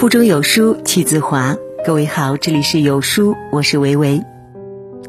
[0.00, 1.58] 腹中有书气自华。
[1.84, 4.24] 各位好，这里是有书，我是维维。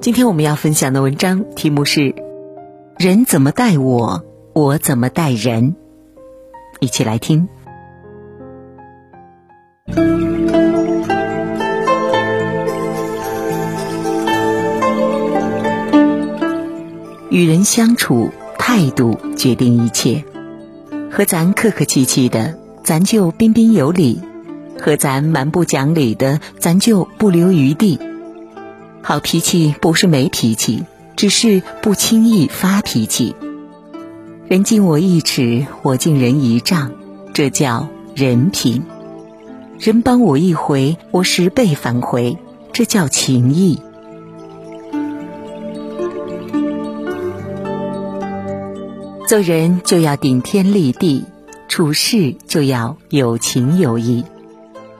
[0.01, 2.13] 今天我们要分享的文章题目是：
[2.97, 4.21] 人怎么待我，
[4.51, 5.77] 我怎么待人。
[6.81, 7.47] 一起来听。
[17.29, 20.25] 与人相处，态度决定一切。
[21.09, 24.19] 和咱客客气气的，咱就彬彬有礼；
[24.81, 27.99] 和咱蛮不讲理的，咱就不留余地。
[29.03, 30.83] 好脾气不是没脾气，
[31.15, 33.35] 只是不轻易发脾气。
[34.47, 36.91] 人敬我一尺，我敬人一丈，
[37.31, 38.81] 这叫人品；
[39.79, 42.37] 人帮我一回，我十倍返回，
[42.73, 43.79] 这叫情义。
[49.27, 51.23] 做人就要顶天立地，
[51.69, 54.25] 处事就要有情有义。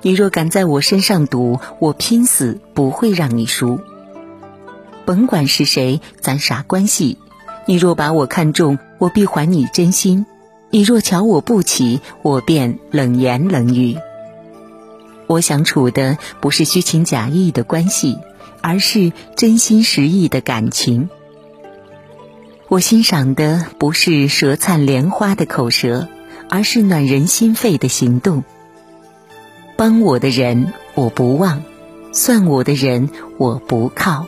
[0.04, 3.80] 你若敢在我身上赌，我拼死不会让你输。
[5.06, 7.18] 甭管是谁，咱啥关系？
[7.68, 10.26] 你若把我看中，我必还你真心；
[10.72, 13.98] 你若瞧我不起，我便冷言冷语。
[15.28, 18.18] 我想处的不是虚情假意的关系，
[18.62, 21.10] 而是真心实意的感情。
[22.68, 26.08] 我欣赏的不是舌灿莲花的口舌，
[26.50, 28.44] 而是暖人心肺的行动。
[29.82, 31.64] 帮我的人我不忘，
[32.12, 34.28] 算我的人我不靠，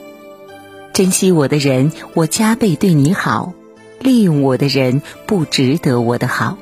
[0.93, 3.53] 珍惜我的人我加倍对你好，
[3.99, 6.57] 利用我的人不值得我的好。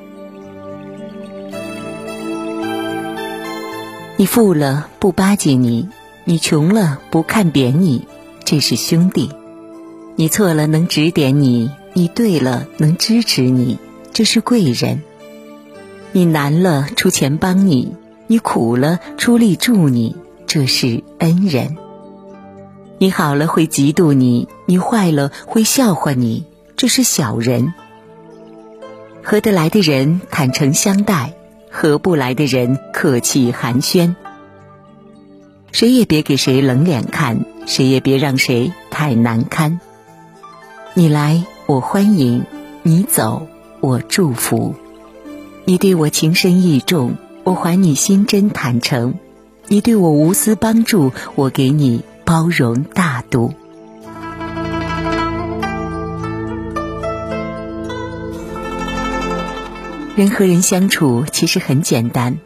[4.18, 5.88] 你富了不巴结你，
[6.26, 8.06] 你穷了不看扁你，
[8.44, 9.30] 这是兄弟。
[10.16, 13.78] 你错了能指点你，你对了能支持你，
[14.12, 14.98] 这是贵人；
[16.12, 17.96] 你难了出钱帮你，
[18.32, 20.16] 你苦了出力助你，
[20.46, 21.76] 这是恩人；
[22.96, 27.74] 你好了会嫉妒你，你坏了会笑话你，这是小人。
[29.22, 31.34] 合得来的人坦诚相待，
[31.70, 34.14] 合不来的人客气寒暄。
[35.70, 39.78] 谁也别给谁冷脸看，谁也别让谁太难堪。
[40.94, 42.44] 你来，我欢迎；
[42.82, 43.46] 你走，
[43.80, 44.74] 我祝福。
[45.66, 49.14] 你对我情深意重，我还你心真坦诚；
[49.68, 53.52] 你对我无私帮助，我给你包容大度。
[60.14, 62.38] 人和人相处其实很简单，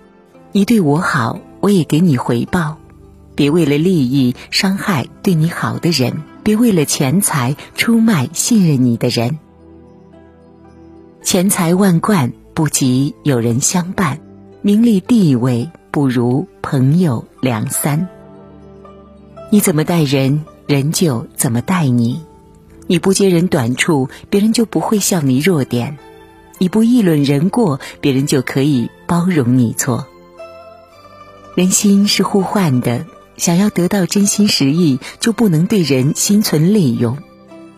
[0.52, 2.78] 你对我好，我也给你回报。
[3.34, 6.22] 别为了利益伤害对你好的人。
[6.46, 9.40] 别为了钱财出卖信任你的人。
[11.24, 14.20] 钱财万贯不及有人相伴，
[14.66, 18.08] 名利地位不如朋友两三。
[19.48, 22.20] 你怎么待人，人就怎么待你。
[22.88, 25.92] 你不揭人短处，别人就不会笑你弱点；
[26.58, 30.04] 你不议论人过，别人就可以包容你错。
[31.54, 33.06] 人心是互换的。
[33.36, 37.18] 想要得到真心实意，就不能对人心存利用；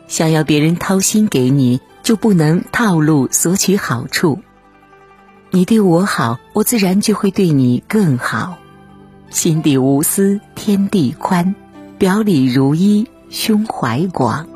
[0.08, 4.38] 想要别人掏心给你，就不能套路索取好处。
[5.50, 8.58] 你对我好，我自然就会对你更好。
[9.30, 11.54] 心底无私，天地宽；
[11.98, 14.46] 表里如一，胸怀广。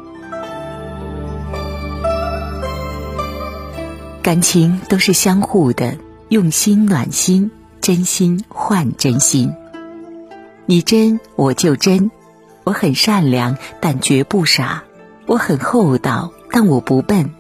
[4.23, 5.97] 感情都是相互的，
[6.29, 9.53] 用心暖心，真心换真心。
[10.67, 12.11] 你真我就真，
[12.65, 14.83] 我很善良，但绝不傻；
[15.27, 17.33] 我很厚道，但我不笨。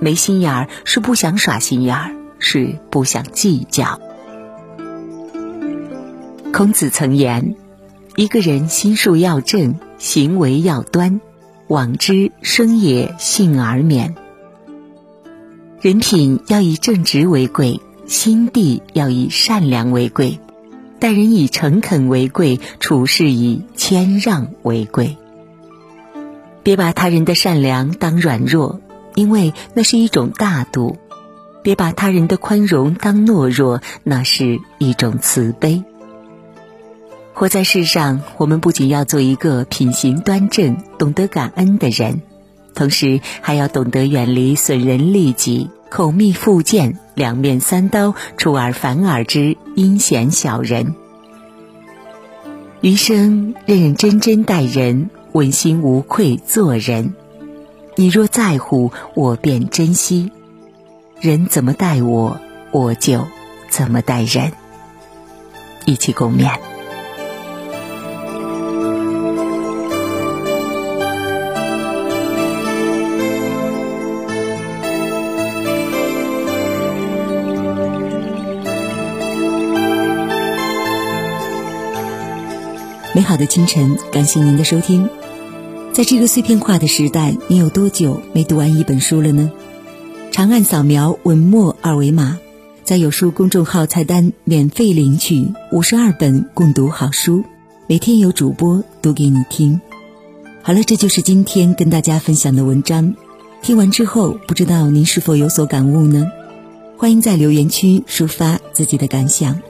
[0.00, 4.00] 没心眼儿是不想耍心眼儿，是不想计较。
[6.52, 7.54] 孔子曾言：
[8.16, 11.20] 一个人心术要正，行为要端，
[11.68, 14.16] 往之生也幸而免。
[15.80, 20.40] 人品要以正直为贵，心地要以善良为贵。
[20.98, 25.16] 待人以诚恳为贵，处事以谦让为贵。
[26.62, 28.80] 别把他人的善良当软弱，
[29.14, 30.98] 因为那是一种大度；
[31.62, 35.82] 别把他人的宽容当懦弱，那是一种慈悲。
[37.32, 42.22] 活在世上，我们不仅要做一个品行端正、懂得感恩的人，
[42.74, 45.70] 同时还要懂得远离损人利己。
[45.88, 50.94] 口蜜腹剑、两面三刀、出尔反尔之阴险小人，
[52.80, 57.14] 余生认认真真待人，问心无愧做人。
[57.96, 60.30] 你若在乎，我便珍惜。
[61.20, 62.40] 人怎么待我，
[62.70, 63.26] 我就
[63.68, 64.52] 怎么待人。
[65.84, 66.50] 一起共勉。
[83.14, 85.10] 美好的清晨，感谢您的收听。
[85.92, 89.50] 在这个碎片化的时代，你有多久没读完一本书了呢？
[90.40, 92.38] 长按扫描文末二维码，
[92.82, 97.44] 在有书公众号菜单免费领取五十二本共读好书，
[97.86, 99.82] 每天有主播读给你听。
[100.62, 103.14] 好了，这就是今天跟大家分享的文章。
[103.60, 106.26] 听完之后，不知道您是否有所感悟呢？
[106.96, 109.60] 欢迎在留言区抒发自己的感想。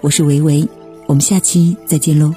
[0.00, 0.68] 我是维维，
[1.06, 2.34] 我们下期再见喽。